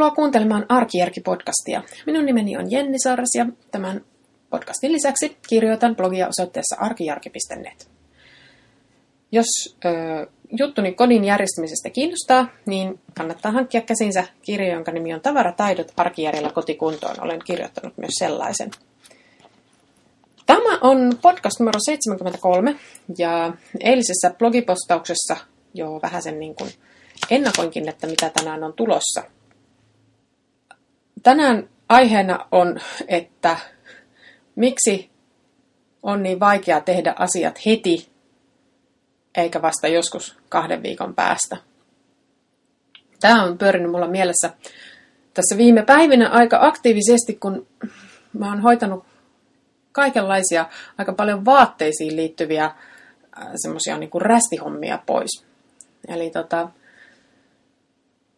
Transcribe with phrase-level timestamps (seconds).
[0.00, 1.82] Tervetuloa kuuntelemaan Arkijärki-podcastia.
[2.06, 4.04] Minun nimeni on Jenni Saaras ja tämän
[4.50, 7.90] podcastin lisäksi kirjoitan blogia osoitteessa arkijarki.net.
[9.32, 9.46] Jos
[9.84, 10.26] ö,
[10.58, 17.16] juttuni kodin järjestämisestä kiinnostaa, niin kannattaa hankkia käsinsä kirja, jonka nimi on Tavarataidot arkijärjellä kotikuntoon.
[17.20, 18.70] Olen kirjoittanut myös sellaisen.
[20.46, 22.76] Tämä on podcast numero 73
[23.18, 25.36] ja eilisessä blogipostauksessa
[25.74, 26.70] jo vähän sen niin kuin
[27.30, 29.39] ennakoinkin, että mitä tänään on tulossa.
[31.22, 33.56] Tänään aiheena on, että
[34.56, 35.10] miksi
[36.02, 38.08] on niin vaikea tehdä asiat heti,
[39.34, 41.56] eikä vasta joskus kahden viikon päästä.
[43.20, 44.50] Tämä on pyörinyt mulla mielessä
[45.34, 47.66] tässä viime päivinä aika aktiivisesti, kun
[48.32, 49.04] mä oon hoitanut
[49.92, 50.66] kaikenlaisia
[50.98, 52.74] aika paljon vaatteisiin liittyviä äh,
[53.56, 55.44] semmoisia niin kuin rästihommia pois.
[56.08, 56.68] Eli tota,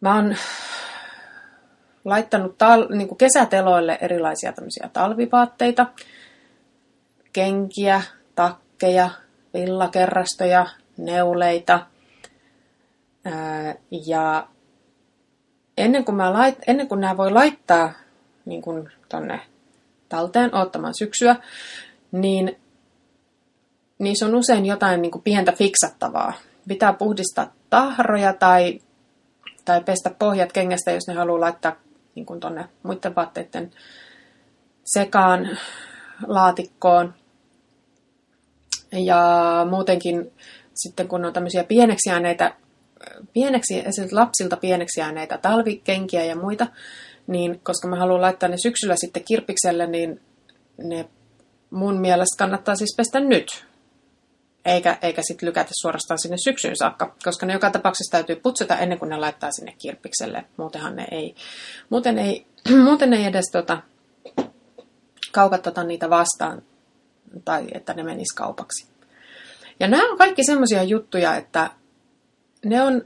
[0.01, 0.35] mä oon
[2.05, 5.85] laittanut tal- niin kuin kesäteloille erilaisia tämmöisiä talvivaatteita,
[7.33, 8.01] kenkiä,
[8.35, 9.09] takkeja,
[9.53, 10.65] villakerrastoja,
[10.97, 11.85] neuleita.
[13.25, 14.47] Ää, ja
[15.77, 17.93] ennen kuin, mä lait- ennen kuin nämä voi laittaa
[18.45, 19.41] niin kuin tonne
[20.09, 21.35] talteen ottamaan syksyä,
[22.11, 22.59] niin
[23.99, 26.33] niissä on usein jotain niin kuin pientä fiksattavaa.
[26.67, 28.79] Pitää puhdistaa tahroja tai,
[29.65, 31.75] tai pestä pohjat kengästä, jos ne haluaa laittaa
[32.15, 33.71] niin kuin tonne muiden vaatteiden
[34.83, 35.57] sekaan
[36.27, 37.13] laatikkoon.
[38.91, 39.21] Ja
[39.69, 40.31] muutenkin
[40.73, 42.55] sitten kun on tämmöisiä pieneksi jääneitä,
[43.33, 46.67] pieneksi, lapsilta pieneksi jääneitä talvikenkiä ja muita,
[47.27, 50.21] niin koska mä haluan laittaa ne syksyllä sitten kirpikselle, niin
[50.77, 51.09] ne
[51.69, 53.65] mun mielestä kannattaa siis pestä nyt.
[54.65, 58.99] Eikä, eikä sitten lykätä suorastaan sinne syksyyn saakka, koska ne joka tapauksessa täytyy putsata ennen
[58.99, 60.45] kuin ne laittaa sinne kirpikselle.
[60.57, 61.35] Muutenhan ne ei,
[61.89, 62.45] muuten ei,
[62.83, 63.81] muuten ei edes tota,
[65.31, 66.61] kaupat tota niitä vastaan,
[67.45, 68.87] tai että ne menis kaupaksi.
[69.79, 71.69] Ja nämä on kaikki semmoisia juttuja, että
[72.65, 73.01] ne on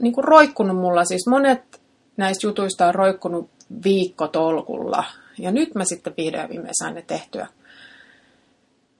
[0.00, 1.80] niin kuin roikkunut mulla, siis monet
[2.16, 3.50] näistä jutuista on roikkunut
[3.84, 5.04] viikkotolkulla.
[5.38, 7.46] Ja nyt mä sitten vihdoin viimein sain ne tehtyä.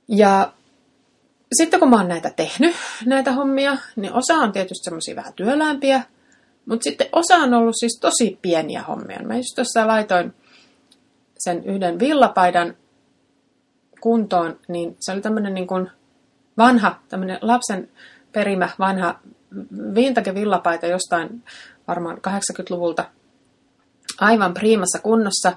[0.09, 0.53] Ja
[1.53, 2.77] sitten kun mä oon näitä tehnyt,
[3.07, 6.03] näitä hommia, niin osa on tietysti semmoisia vähän työlämpiä,
[6.67, 9.23] mutta sitten osa on ollut siis tosi pieniä hommia.
[9.23, 10.35] Mä just tuossa laitoin
[11.39, 12.77] sen yhden villapaidan
[14.01, 15.91] kuntoon, niin se oli tämmöinen niin kuin
[16.59, 17.89] vanha, tämmöinen lapsen
[18.33, 19.19] perimä vanha
[19.95, 21.45] vintage villapaita jostain
[21.89, 23.05] varmaan 80-luvulta.
[24.21, 25.53] Aivan priimassa kunnossa,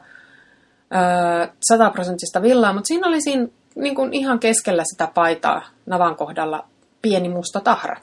[1.67, 6.67] sataprosenttista villaa, mutta siinä oli siinä niin kuin ihan keskellä sitä paitaa navan kohdalla
[7.01, 7.95] pieni musta tahra.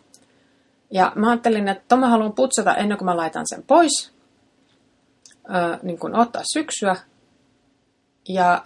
[0.91, 4.13] Ja mä ajattelin, että mä haluan putsata ennen kuin mä laitan sen pois,
[5.83, 6.97] niin kuin ottaa syksyä.
[8.29, 8.63] Ja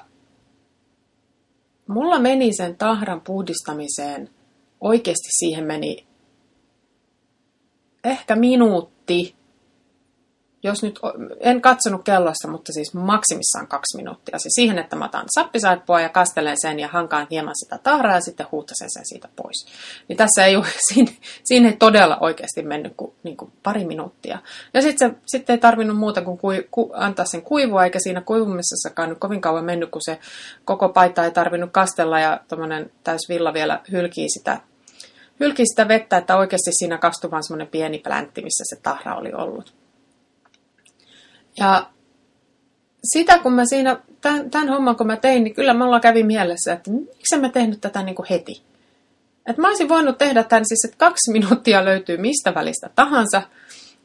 [1.86, 4.30] mulla meni sen tahran puhdistamiseen,
[4.80, 6.06] oikeasti siihen meni
[8.04, 9.34] ehkä minuutti
[10.62, 11.00] jos nyt,
[11.40, 14.38] en katsonut kellossa, mutta siis maksimissaan kaksi minuuttia.
[14.38, 18.20] Siis siihen, että mä otan sappisaippua ja kastelen sen ja hankaan hieman sitä tahraa ja
[18.20, 19.66] sitten huutasen sen siitä pois.
[20.08, 21.12] Niin tässä ei ole, siinä,
[21.44, 24.38] siinä ei todella oikeasti mennyt kuin, niin kuin pari minuuttia.
[24.74, 29.08] Ja sitten sit ei tarvinnut muuta kuin kui, ku, antaa sen kuivua, eikä siinä kuivumisessakaan
[29.08, 30.18] nyt kovin kauan mennyt, kun se
[30.64, 34.60] koko paita ei tarvinnut kastella ja tuommoinen täys villa vielä hylkii sitä
[35.40, 39.32] hylkii sitä vettä, että oikeasti siinä kastui vaan semmoinen pieni pläntti, missä se tahra oli
[39.32, 39.81] ollut.
[41.56, 41.86] Ja
[43.04, 46.72] sitä kun mä siinä, tämän, tämän homman kun mä tein, niin kyllä mulla kävi mielessä,
[46.72, 48.62] että miksi mä tehnyt tätä niin kuin heti.
[49.46, 53.42] Että mä olisin voinut tehdä tämän siis, että kaksi minuuttia löytyy mistä välistä tahansa,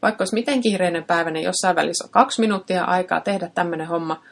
[0.01, 4.23] vaikka olisi miten kiireinen päivä, niin jossain välissä on kaksi minuuttia aikaa tehdä tämmöinen homma.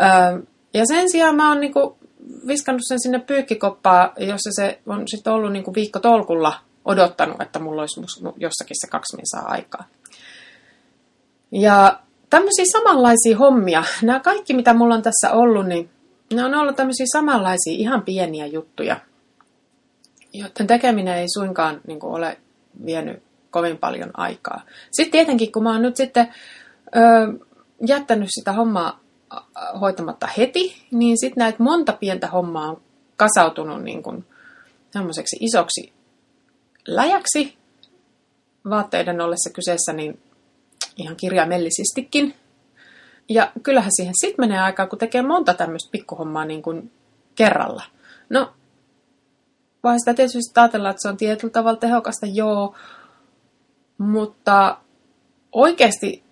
[0.00, 0.42] Öö,
[0.74, 1.98] ja sen sijaan mä oon niinku
[2.46, 7.82] viskannut sen sinne pyykkikoppaa, jossa se on sitten ollut niinku viikko tolkulla odottanut, että mulla
[7.82, 8.00] olisi
[8.36, 9.84] jossakin se kaksi saa aikaa.
[11.52, 12.00] Ja
[12.34, 13.84] tämmöisiä samanlaisia hommia.
[14.02, 15.90] Nämä kaikki, mitä mulla on tässä ollut, niin
[16.34, 19.00] ne on ollut tämmöisiä samanlaisia ihan pieniä juttuja,
[20.32, 22.38] joiden tekeminen ei suinkaan niin kuin, ole
[22.86, 24.60] vienyt kovin paljon aikaa.
[24.90, 26.34] Sitten tietenkin, kun mä oon nyt sitten
[26.96, 27.00] ö,
[27.86, 29.00] jättänyt sitä hommaa
[29.80, 32.82] hoitamatta heti, niin sitten näitä monta pientä hommaa on
[33.16, 34.24] kasautunut niin kuin
[35.40, 35.92] isoksi
[36.86, 37.56] läjäksi
[38.70, 40.18] vaatteiden ollessa kyseessä, niin
[40.96, 42.34] ihan kirjaimellisestikin.
[43.28, 46.92] Ja kyllähän siihen sitten menee aikaa, kun tekee monta tämmöistä pikkuhommaa niin kuin
[47.34, 47.82] kerralla.
[48.30, 48.52] No,
[49.82, 52.74] vai sitä tietysti ajatellaan, että se on tietyllä tavalla tehokasta, joo,
[53.98, 54.78] mutta
[55.52, 56.24] oikeasti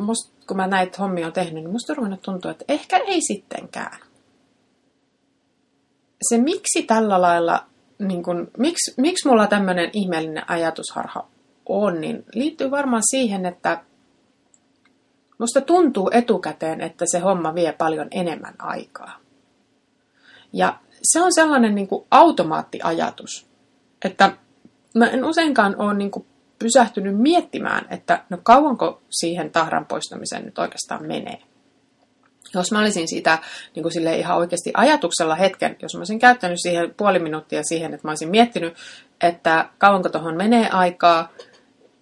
[0.00, 3.98] must, kun mä näitä hommia on tehnyt, niin musta on tuntua, että ehkä ei sittenkään.
[6.28, 7.66] Se miksi tällä lailla,
[7.98, 11.28] niin kun, miksi, miksi mulla tämmöinen ihmeellinen ajatusharha
[11.68, 13.82] on, niin liittyy varmaan siihen, että
[15.38, 19.20] musta tuntuu etukäteen, että se homma vie paljon enemmän aikaa.
[20.52, 23.46] Ja se on sellainen niin kuin automaattiajatus,
[24.04, 24.36] että
[24.94, 26.26] mä en useinkaan ole niin kuin
[26.58, 31.38] pysähtynyt miettimään, että no kauanko siihen tahran poistamiseen nyt oikeastaan menee.
[32.54, 33.38] Jos mä olisin siitä
[33.74, 37.94] niin kuin sille ihan oikeasti ajatuksella hetken, jos mä olisin käyttänyt siihen puoli minuuttia siihen,
[37.94, 38.74] että mä olisin miettinyt,
[39.20, 41.28] että kauanko tuohon menee aikaa,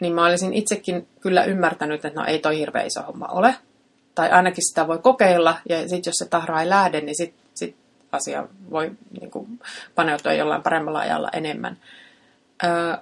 [0.04, 3.54] niin mä olisin itsekin kyllä ymmärtänyt, että no ei toi hirveä iso homma ole.
[4.14, 7.76] Tai ainakin sitä voi kokeilla, ja sitten jos se tahra ei lähde, niin sitten sit
[8.12, 8.90] asia voi
[9.20, 9.60] niin kuin,
[9.94, 11.76] paneutua jollain paremmalla ajalla enemmän.
[12.64, 12.96] Öö,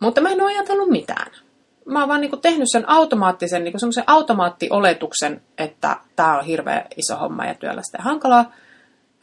[0.00, 1.30] mutta mä en ole ajatellut mitään.
[1.84, 6.86] Mä oon vaan niin kuin tehnyt sen automaattisen, niin semmoisen automaattioletuksen, että tämä on hirveän
[6.96, 8.52] iso homma ja työlästä ja hankalaa.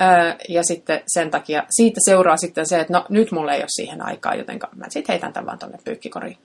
[0.02, 3.66] Öö, ja sitten sen takia, siitä seuraa sitten se, että no nyt mulla ei ole
[3.68, 6.38] siihen aikaa, joten mä sitten heitän tämän vaan tonne pyykkikoriin.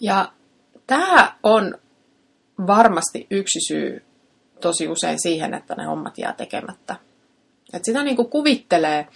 [0.00, 0.32] Ja
[0.86, 1.78] tämä on
[2.66, 4.04] varmasti yksi syy
[4.60, 6.96] tosi usein siihen, että ne hommat jää tekemättä.
[7.72, 9.06] Et sitä niin kuin kuvittelee,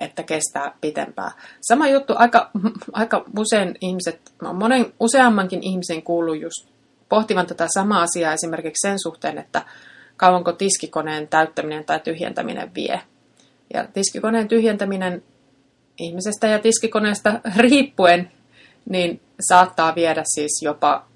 [0.00, 1.32] että kestää pitempään.
[1.60, 2.50] Sama juttu, aika,
[2.92, 6.68] aika usein ihmiset, monen useammankin ihmisen kuuluu just
[7.08, 9.62] pohtivan tätä samaa asiaa esimerkiksi sen suhteen, että
[10.16, 13.00] kauanko tiskikoneen täyttäminen tai tyhjentäminen vie.
[13.74, 15.22] Ja tiskikoneen tyhjentäminen
[15.98, 18.32] ihmisestä ja tiskikoneesta riippuen,
[18.88, 21.06] niin saattaa viedä siis jopa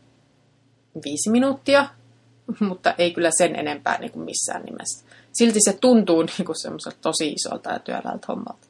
[1.04, 1.88] viisi minuuttia,
[2.68, 5.04] mutta ei kyllä sen enempää niin kuin missään nimessä.
[5.32, 8.66] Silti se tuntuu niin kuin semmoiselta tosi isolta ja työläältä hommalta.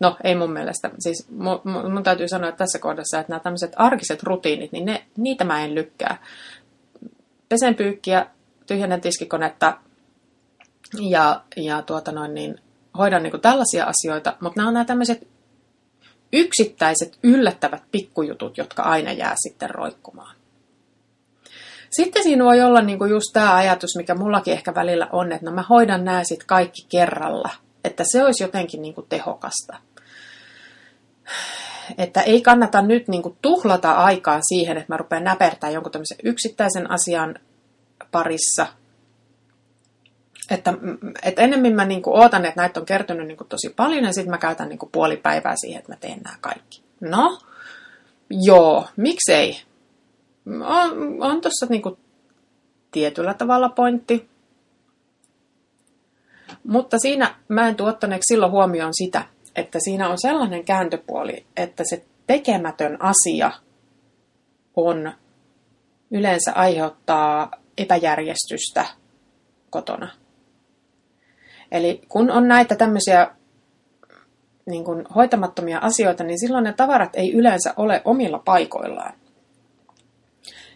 [0.00, 0.90] No, ei mun mielestä.
[0.98, 5.06] Siis mun, mun täytyy sanoa että tässä kohdassa, että nämä tämmöiset arkiset rutiinit, niin ne,
[5.16, 6.24] niitä mä en lykkää.
[7.48, 8.26] Pesen pyykkiä,
[8.66, 9.78] tyhjennän tiskikonetta
[11.00, 12.60] ja, ja tuota noin, niin
[12.98, 15.28] hoidan niin tällaisia asioita, mutta nämä on nämä tämmöiset
[16.32, 20.36] yksittäiset yllättävät pikkujutut, jotka aina jää sitten roikkumaan.
[21.90, 25.46] Sitten siinä voi olla niin kuin just tämä ajatus, mikä mullakin ehkä välillä on, että
[25.46, 27.50] no mä hoidan nämä sitten kaikki kerralla.
[27.84, 29.76] Että se olisi jotenkin niin kuin tehokasta.
[31.98, 36.18] Että ei kannata nyt niin kuin tuhlata aikaa siihen, että mä rupean näpertää jonkun tämmöisen
[36.22, 37.38] yksittäisen asian
[38.10, 38.66] parissa.
[40.50, 40.74] Että,
[41.22, 44.38] että ennemmin mä niin ootan, että näitä on kertynyt niin tosi paljon ja sitten mä
[44.38, 46.82] käytän niin puoli päivää siihen, että mä teen nämä kaikki.
[47.00, 47.38] No,
[48.30, 49.62] joo, miksei?
[50.46, 51.82] On, on tuossa niin
[52.90, 54.28] tietyllä tavalla pointti.
[56.64, 59.24] Mutta siinä mä en tuottaneeksi silloin huomioon sitä,
[59.56, 63.50] että siinä on sellainen kääntöpuoli, että se tekemätön asia
[64.76, 65.12] on
[66.10, 68.86] yleensä aiheuttaa epäjärjestystä
[69.70, 70.25] kotona.
[71.72, 73.30] Eli kun on näitä tämmöisiä
[74.66, 79.12] niin kuin hoitamattomia asioita, niin silloin ne tavarat ei yleensä ole omilla paikoillaan.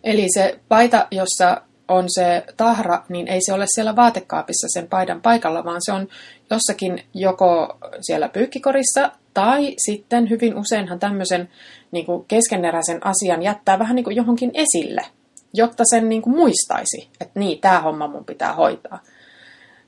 [0.04, 5.22] Eli se paita, jossa on se tahra, niin ei se ole siellä vaatekaapissa sen paidan
[5.22, 6.08] paikalla, vaan se on
[6.50, 11.48] jossakin joko siellä pyykkikorissa tai sitten hyvin useinhan tämmöisen
[11.90, 15.02] niin kuin keskeneräisen asian jättää vähän niin kuin johonkin esille,
[15.54, 18.98] jotta sen niin kuin muistaisi, että niin, tämä homma mun pitää hoitaa.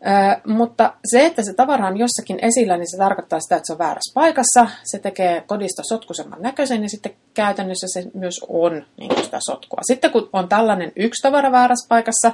[0.07, 3.73] Ö, mutta se, että se tavara on jossakin esillä, niin se tarkoittaa sitä, että se
[3.73, 4.67] on väärässä paikassa.
[4.85, 9.81] Se tekee kodista sotkusemman näköisen ja sitten käytännössä se myös on niin sitä sotkua.
[9.83, 12.33] Sitten kun on tällainen yksi tavara väärässä paikassa,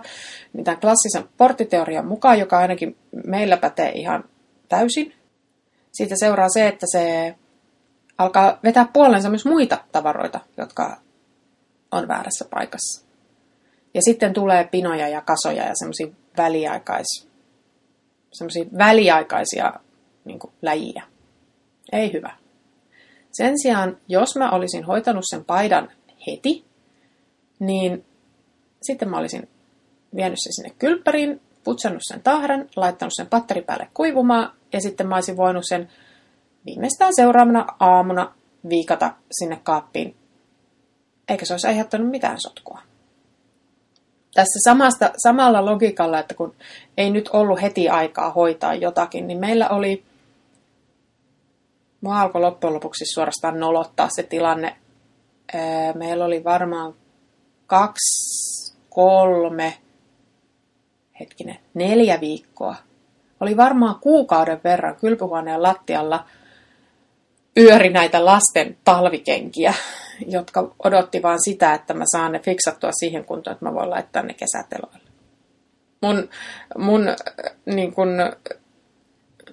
[0.53, 2.97] niin tämän klassisen porttiteorian mukaan, joka ainakin
[3.27, 4.25] meillä pätee ihan
[4.69, 5.15] täysin,
[5.93, 7.35] siitä seuraa se, että se
[8.19, 11.01] alkaa vetää puolensa myös muita tavaroita, jotka
[11.93, 13.09] on väärässä paikassa.
[13.95, 16.07] Ja sitten tulee pinoja ja kasoja ja semmoisia
[16.37, 17.28] väliaikais
[18.33, 19.73] semmoisia väliaikaisia
[20.25, 21.03] niin kuin, läjiä.
[21.93, 22.37] Ei hyvä.
[23.33, 25.91] Sen sijaan, jos mä olisin hoitanut sen paidan
[26.27, 26.65] heti,
[27.59, 28.05] niin
[28.83, 29.49] sitten mä olisin
[30.17, 35.15] vienyt sen sinne kylppäriin, putsannut sen tahran, laittanut sen patteri päälle kuivumaan ja sitten mä
[35.15, 35.89] olisin voinut sen
[36.67, 38.35] viimeistään seuraavana aamuna
[38.69, 40.17] viikata sinne kaappiin,
[41.29, 42.88] eikä se olisi aiheuttanut mitään sotkua
[44.39, 46.55] tässä samasta, samalla logiikalla, että kun
[46.97, 50.05] ei nyt ollut heti aikaa hoitaa jotakin, niin meillä oli,
[52.01, 54.77] mua alkoi loppujen lopuksi suorastaan nolottaa se tilanne.
[55.95, 56.95] Meillä oli varmaan
[57.67, 59.75] kaksi, kolme,
[61.21, 62.77] hetkinen, neljä viikkoa.
[63.41, 66.25] Oli varmaan kuukauden verran kylpyhuoneen lattialla
[67.57, 69.75] yöri näitä lasten talvikenkiä,
[70.27, 74.23] jotka odotti vaan sitä, että mä saan ne fiksattua siihen kuntoon, että mä voin laittaa
[74.23, 75.09] ne kesäteloille.
[76.03, 76.29] Mun,
[76.79, 77.07] mun
[77.67, 78.09] niin kun,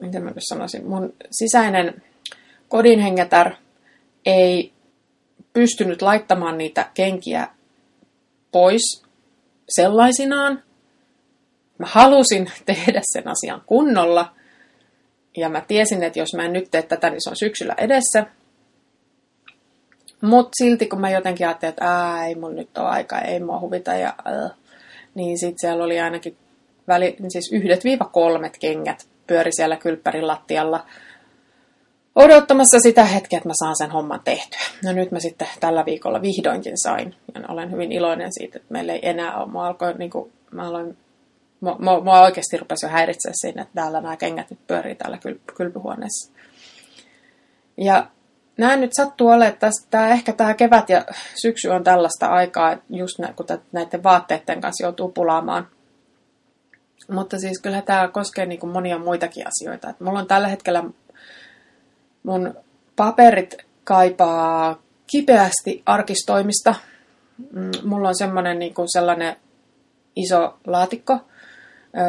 [0.02, 2.02] miten mä nyt sanoisin, mun sisäinen
[2.70, 3.52] kodinhengetär
[4.26, 4.74] ei
[5.54, 7.48] pystynyt laittamaan niitä kenkiä
[8.52, 9.04] pois
[9.70, 10.64] sellaisinaan.
[11.78, 14.36] Mä halusin tehdä sen asian kunnolla.
[15.38, 18.26] Ja mä tiesin, että jos mä en nyt tee tätä, niin se on syksyllä edessä.
[20.22, 23.60] Mutta silti kun mä jotenkin ajattelin, että Ää, ei mun nyt ole aika, ei mua
[23.60, 24.52] huvita, ja, äh,
[25.16, 26.38] niin sitten siellä oli ainakin
[26.88, 30.86] väli, siis yhdet viiva kolmet kengät pyöri siellä kylppärin lattialla
[32.16, 34.60] odottamassa sitä hetkeä, että mä saan sen homman tehtyä.
[34.84, 37.16] No nyt mä sitten tällä viikolla vihdoinkin sain.
[37.36, 39.52] Ja olen hyvin iloinen siitä, että meillä ei enää ole.
[39.52, 40.98] Mä, alkoin, niin kuin, mä aloin,
[41.60, 45.54] mua, mua oikeasti rupesi jo häiritseä siinä, että täällä nämä kengät nyt pyörii täällä kyl-
[45.58, 46.32] kylpyhuoneessa.
[47.78, 48.08] Ja
[48.58, 51.06] näin nyt sattuu olemaan, että tämä, ehkä tämä kevät ja
[51.42, 55.68] syksy on tällaista aikaa, just nä, kun näiden vaatteiden kanssa joutuu pulaamaan.
[57.12, 59.90] Mutta siis kyllä tämä koskee niin kuin monia muitakin asioita.
[59.90, 60.84] Et mulla on tällä hetkellä
[62.24, 62.56] mun
[62.96, 66.76] paperit kaipaa kipeästi arkistoimista.
[67.52, 69.36] Mm, mulla on semmoinen niin kuin sellainen
[70.16, 71.20] iso laatikko,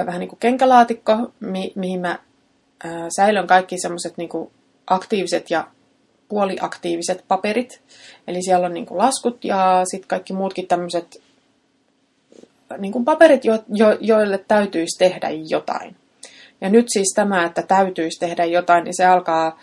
[0.06, 2.18] vähän niin kuin kenkälaatikko, mi- mihin mä
[3.16, 4.30] säilön kaikki semmoiset niin
[4.86, 5.66] aktiiviset ja
[6.28, 7.82] puoliaktiiviset paperit.
[8.28, 11.22] Eli siellä on niin kuin laskut ja sitten kaikki muutkin tämmöiset
[12.78, 15.96] niin kuin paperit, jo, jo, joille täytyisi tehdä jotain.
[16.60, 19.58] Ja nyt siis tämä, että täytyisi tehdä jotain, niin se alkaa,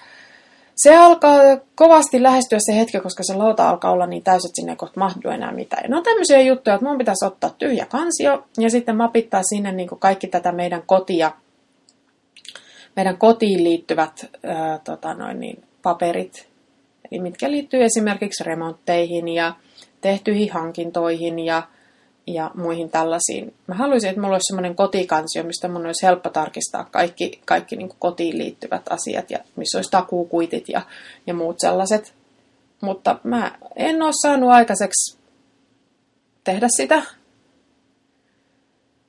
[0.75, 1.39] se alkaa
[1.75, 4.99] kovasti lähestyä se hetki, koska se lauta alkaa olla niin täysin, että sinne ei kohta
[4.99, 5.83] mahdu enää mitään.
[5.83, 9.89] Ja no tämmöisiä juttuja, että mun pitäisi ottaa tyhjä kansio ja sitten mapittaa sinne niin
[9.89, 11.31] kuin kaikki tätä meidän kotia,
[12.95, 16.52] meidän kotiin liittyvät ää, tota noin niin, paperit,
[17.21, 19.55] mitkä liittyy esimerkiksi remontteihin ja
[20.01, 21.63] tehtyihin hankintoihin ja
[22.27, 23.53] ja muihin tällaisiin.
[23.67, 27.89] Mä haluaisin, että mulla olisi semmoinen kotikansio, mistä mun olisi helppo tarkistaa kaikki, kaikki niin
[27.99, 30.81] kotiin liittyvät asiat ja missä olisi takuukuitit ja,
[31.27, 32.13] ja muut sellaiset.
[32.81, 35.17] Mutta mä en ole saanut aikaiseksi
[36.43, 37.01] tehdä sitä.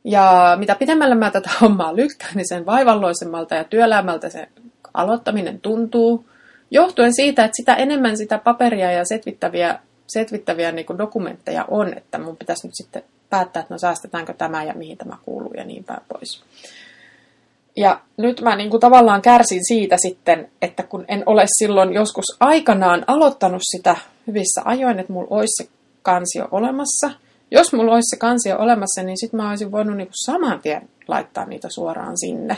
[0.04, 4.49] Ja mitä pidemmälle mä tätä hommaa lykkään, niin sen vaivalloisemmalta ja työlämältä se
[4.94, 6.26] aloittaminen tuntuu.
[6.75, 12.19] Johtuen siitä, että sitä enemmän sitä paperia ja setvittäviä setvittäviä niin kuin dokumentteja on, että
[12.19, 15.85] mun pitäisi nyt sitten päättää, että no säästetäänkö tämä ja mihin tämä kuuluu ja niin
[15.85, 16.45] päin pois.
[17.76, 22.25] Ja nyt mä niin kuin tavallaan kärsin siitä sitten, että kun en ole silloin joskus
[22.40, 25.71] aikanaan aloittanut sitä hyvissä ajoin, että mulla olisi se
[26.02, 27.11] kansio olemassa.
[27.50, 30.88] Jos mulla olisi se kansio olemassa, niin sitten mä olisin voinut niin kuin saman tien
[31.09, 32.57] laittaa niitä suoraan sinne.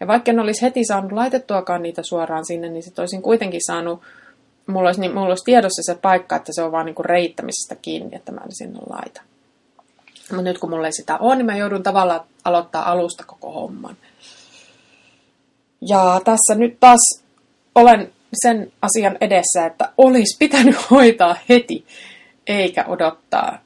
[0.00, 4.02] Ja vaikka en olisi heti saanut laitettuakaan niitä suoraan sinne, niin sitten olisin kuitenkin saanut
[4.68, 8.16] mulla olisi, niin, mulla olisi tiedossa se paikka, että se on vaan niinku reittämisestä kiinni,
[8.16, 9.22] että mä en sinne laita.
[10.30, 13.96] Mutta nyt kun mulla ei sitä ole, niin mä joudun tavallaan aloittaa alusta koko homman.
[15.80, 17.22] Ja tässä nyt taas
[17.74, 18.12] olen
[18.44, 21.86] sen asian edessä, että olisi pitänyt hoitaa heti,
[22.46, 23.58] eikä odottaa.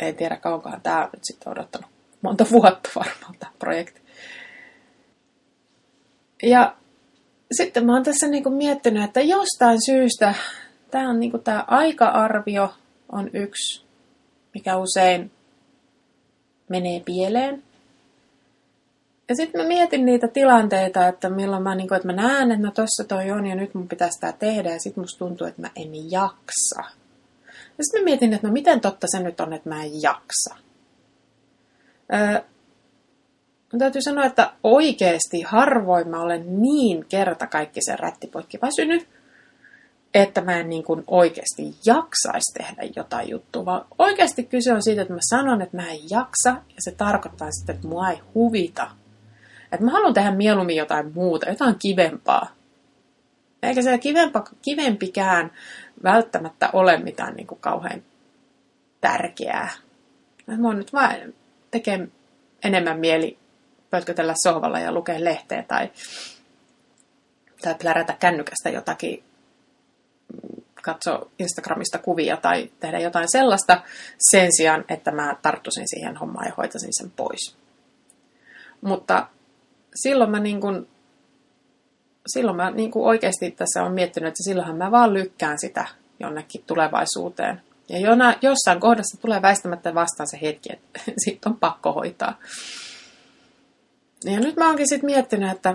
[0.00, 1.90] En tiedä kauankohan tämä on nyt sitten odottanut.
[2.22, 4.00] Monta vuotta varmaan tämä projekti.
[6.42, 6.76] Ja
[7.52, 10.34] sitten mä oon tässä niinku miettinyt, että jostain syystä
[10.90, 12.74] tämä on tämä aika-arvio
[13.12, 13.84] on yksi,
[14.54, 15.30] mikä usein
[16.68, 17.62] menee pieleen.
[19.28, 22.70] Ja sitten mä mietin niitä tilanteita, että milloin mä, niinku, että mä näen, että no
[22.70, 25.70] tossa toi on ja nyt mun pitää sitä tehdä ja sitten musta tuntuu, että mä
[25.76, 26.82] en jaksa.
[27.78, 30.56] Ja sitten mä mietin, että no miten totta se nyt on, että mä en jaksa.
[32.14, 32.42] Öö,
[33.72, 39.08] Mun täytyy sanoa, että oikeasti harvoin mä olen niin kerta kaikki sen rättipoikki väsynyt,
[40.14, 45.02] että mä en niin kuin oikeasti jaksaisi tehdä jotain juttua, vaan oikeasti kyse on siitä,
[45.02, 48.90] että mä sanon, että mä en jaksa, ja se tarkoittaa sitten, että mua ei huvita.
[49.72, 52.54] Että mä haluan tehdä mieluummin jotain muuta, jotain kivempaa.
[53.62, 55.52] Eikä se kivempa, kivempikään
[56.02, 58.02] välttämättä ole mitään niin kuin kauhean
[59.00, 59.70] tärkeää.
[60.46, 61.34] Mä nyt vain
[61.70, 62.08] tekee
[62.64, 63.38] enemmän mieli
[63.90, 65.90] pötkötellä sohvalla ja lukea lehteä tai,
[67.62, 69.24] tai plärätä kännykästä jotakin,
[70.82, 73.82] katso Instagramista kuvia tai tehdä jotain sellaista
[74.18, 77.56] sen sijaan, että mä tarttuisin siihen hommaan ja hoitaisin sen pois.
[78.80, 79.26] Mutta
[79.94, 80.88] silloin mä niin kuin,
[82.26, 85.86] silloin mä niin kuin oikeasti tässä on miettinyt, että silloinhan mä vaan lykkään sitä
[86.20, 87.62] jonnekin tulevaisuuteen.
[87.88, 92.38] Ja jona, jossain kohdassa tulee väistämättä vastaan se hetki, että siitä on pakko hoitaa.
[94.24, 95.74] Ja nyt mä oonkin sitten miettinyt, että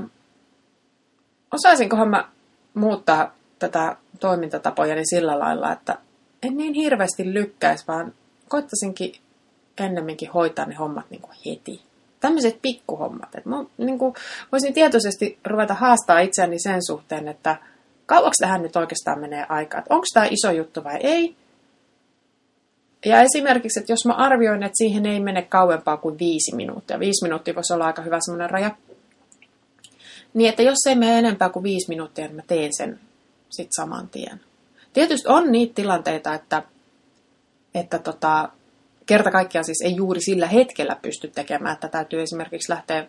[1.52, 2.30] osaisinkohan mä
[2.74, 5.98] muuttaa tätä toimintatapojani sillä lailla, että,
[6.44, 8.14] en niin hirveästi lykkäisi, vaan
[8.50, 9.16] koittaisinkin
[9.78, 11.82] ennemminkin hoitaa ne hommat niin kuin heti.
[12.20, 13.36] Tämmöiset pikkuhommat.
[13.36, 14.14] Että mä niin kuin,
[14.52, 17.56] voisin tietoisesti ruveta haastaa itseäni sen suhteen, että
[18.06, 19.84] kauaksi tähän nyt oikeastaan menee aikaa.
[19.90, 21.36] Onko tämä iso juttu vai ei?
[23.06, 27.00] Ja esimerkiksi, että jos mä arvioin, että siihen ei mene kauempaa kuin viisi minuuttia.
[27.00, 28.76] Viisi minuuttia voisi olla aika hyvä semmoinen raja.
[30.34, 33.00] Niin, että jos ei mene enempää kuin viisi minuuttia, niin mä teen sen
[33.50, 34.42] sitten saman tien.
[34.94, 36.64] Tietysti on niitä tilanteita, että,
[37.76, 38.50] että tota,
[39.06, 43.08] kerta kaikkiaan siis ei juuri sillä hetkellä pysty tekemään, että täytyy esimerkiksi lähteä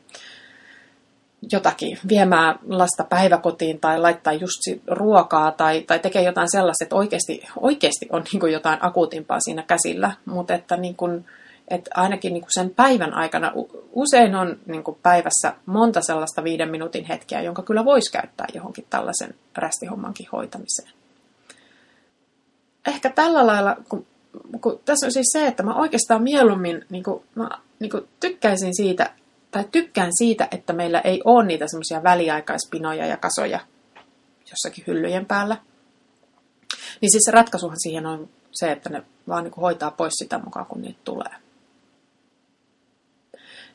[1.52, 7.42] jotakin viemään lasta päiväkotiin tai laittaa just ruokaa tai, tai tekee jotain sellaista, että oikeasti,
[7.60, 11.24] oikeasti on niin jotain akuutimpaa siinä käsillä, mutta että, niin kuin,
[11.68, 13.52] että ainakin niin kuin sen päivän aikana
[13.92, 18.86] usein on niin kuin päivässä monta sellaista viiden minuutin hetkeä, jonka kyllä voisi käyttää johonkin
[18.90, 20.88] tällaisen rästihommankin hoitamiseen.
[22.86, 24.06] Ehkä tällä lailla, kun,
[24.60, 27.48] kun tässä on siis se, että mä oikeastaan mieluummin niin kuin, mä,
[27.78, 29.10] niin kuin tykkäisin siitä,
[29.54, 33.60] tai tykkään siitä, että meillä ei ole niitä semmoisia väliaikaispinoja ja kasoja
[34.50, 35.56] jossakin hyllyjen päällä.
[37.00, 40.66] Niin siis se ratkaisuhan siihen on se, että ne vaan niin hoitaa pois sitä mukaan,
[40.66, 41.34] kun niitä tulee.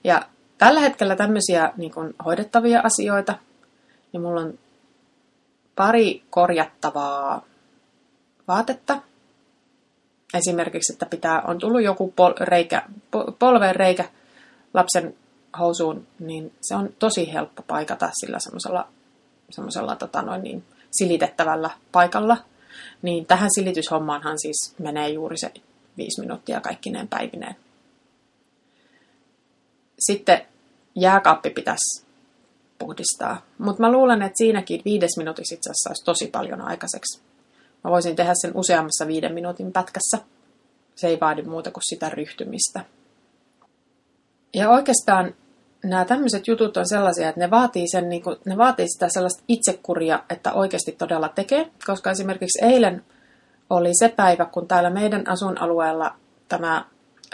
[0.04, 3.36] Ja tällä hetkellä tämmöisiä niin kuin hoidettavia asioita,
[4.14, 4.60] niin mulla on
[5.76, 7.46] pari korjattavaa
[8.48, 9.02] vaatetta.
[10.34, 12.84] Esimerkiksi, että pitää, on tullut joku pol, reikä,
[13.40, 14.06] polveen reikä
[14.74, 15.16] lapsen
[15.60, 18.88] housuun, niin se on tosi helppo paikata sillä semmoisella,
[19.50, 22.38] semmoisella tota noin niin, silitettävällä paikalla.
[23.02, 25.52] Niin tähän silityshommaanhan siis menee juuri se
[25.98, 27.56] viisi minuuttia kaikkineen päivineen.
[30.00, 30.46] Sitten
[30.96, 32.04] jääkaappi pitäisi
[32.80, 33.42] puhdistaa.
[33.58, 37.20] Mutta mä luulen, että siinäkin viides minuutissa itse asiassa olisi tosi paljon aikaiseksi.
[37.84, 40.18] Mä voisin tehdä sen useammassa viiden minuutin pätkässä.
[40.96, 42.86] Se ei vaadi muuta kuin sitä ryhtymistä.
[44.54, 45.34] Ja oikeastaan
[45.84, 49.44] nämä tämmöiset jutut on sellaisia, että ne vaatii, sen, niin kuin, ne vaatii sitä sellaista
[49.48, 51.72] itsekuria, että oikeasti todella tekee.
[51.86, 53.04] Koska esimerkiksi eilen
[53.70, 56.16] oli se päivä, kun täällä meidän asuinalueella
[56.48, 56.86] tämä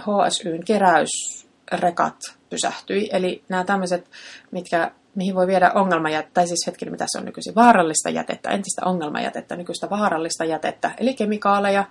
[0.01, 2.15] HSYn keräysrekat
[2.49, 3.09] pysähtyi.
[3.11, 4.09] Eli nämä tämmöiset,
[4.51, 8.85] mitkä, mihin voi viedä ongelmajätettä, tai siis hetki, mitä se on nykyisin, vaarallista jätettä, entistä
[8.85, 11.85] ongelmajätettä, nykyistä vaarallista jätettä, eli kemikaaleja,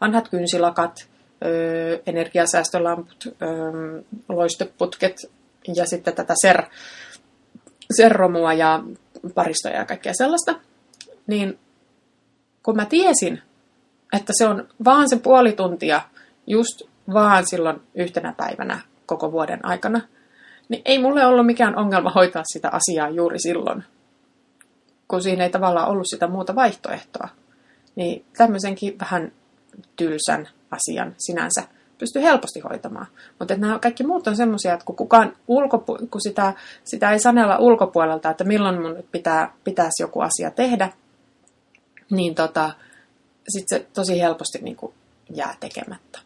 [0.00, 1.08] vanhat kynsilakat,
[2.06, 3.36] energiasäästölamput,
[4.28, 5.16] loisteputket
[5.76, 6.62] ja sitten tätä ser,
[7.96, 8.82] serromua ja
[9.34, 10.54] paristoja ja kaikkea sellaista.
[11.26, 11.58] Niin
[12.62, 13.42] kun mä tiesin,
[14.12, 16.00] että se on vaan se puoli tuntia
[16.46, 16.82] just
[17.14, 20.00] vaan silloin yhtenä päivänä koko vuoden aikana,
[20.68, 23.84] niin ei mulle ollut mikään ongelma hoitaa sitä asiaa juuri silloin,
[25.08, 27.28] kun siinä ei tavallaan ollut sitä muuta vaihtoehtoa.
[27.96, 29.32] Niin tämmöisenkin vähän
[29.96, 31.62] tylsän asian sinänsä
[31.98, 33.06] pystyy helposti hoitamaan.
[33.38, 36.52] Mutta nämä kaikki muut on semmoisia, että kun, kukaan ulkopu- kun sitä,
[36.84, 40.92] sitä ei sanella ulkopuolelta, että milloin mun nyt pitää, pitäisi joku asia tehdä,
[42.10, 42.70] niin tota,
[43.48, 44.92] sitten se tosi helposti niin kuin
[45.30, 46.18] jää tekemättä.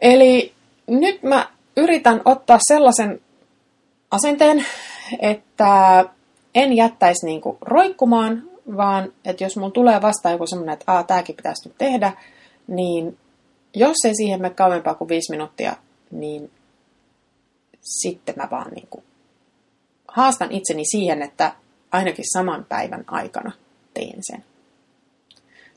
[0.00, 0.52] Eli
[0.86, 3.20] nyt mä yritän ottaa sellaisen
[4.10, 4.66] asenteen,
[5.20, 6.04] että
[6.54, 8.42] en jättäisi niin kuin roikkumaan,
[8.76, 12.12] vaan että jos mulla tulee vastaan joku semmoinen, että Aa, tääkin pitäisi nyt tehdä,
[12.66, 13.18] niin
[13.74, 15.76] jos ei siihen mene kauempaa kuin viisi minuuttia,
[16.10, 16.50] niin
[17.80, 19.04] sitten mä vaan niin kuin
[20.08, 21.52] haastan itseni siihen, että
[21.90, 23.52] ainakin saman päivän aikana
[23.94, 24.44] teen sen.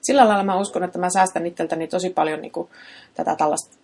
[0.02, 2.70] Sillä lailla mä uskon, että mä säästän itseltäni tosi paljon niin kuin
[3.14, 3.78] tätä tällaista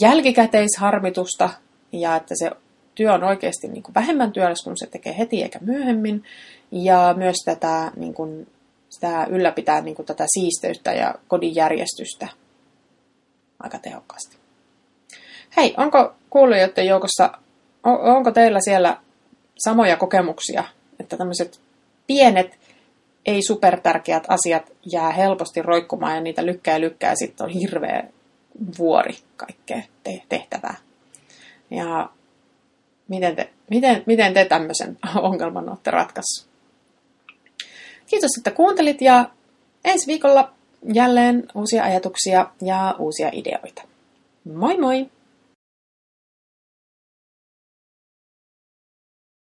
[0.00, 1.50] jälkikäteisharmitusta
[1.92, 2.50] ja että se
[2.94, 6.24] työ on oikeasti niin kuin vähemmän työläs, kun se tekee heti eikä myöhemmin.
[6.70, 8.46] Ja myös tätä, niin kuin,
[8.88, 12.28] sitä ylläpitää niin kuin tätä siisteyttä ja kodin järjestystä
[13.60, 14.36] aika tehokkaasti.
[15.56, 17.38] Hei, onko kuulijoiden joukossa,
[17.84, 18.98] onko teillä siellä
[19.64, 20.64] samoja kokemuksia,
[21.00, 21.60] että tämmöiset
[22.06, 22.58] pienet,
[23.26, 28.04] ei supertärkeät asiat jää helposti roikkumaan ja niitä lykkää ja lykkää ja sitten on hirveä
[28.78, 29.82] vuori kaikkea
[30.28, 30.74] tehtävää.
[31.70, 32.10] Ja
[33.08, 36.48] miten te, miten, miten te tämmöisen ongelman olette ratkaissut?
[38.06, 39.30] Kiitos, että kuuntelit ja
[39.84, 40.52] ensi viikolla
[40.94, 43.82] jälleen uusia ajatuksia ja uusia ideoita.
[44.54, 45.06] Moi moi!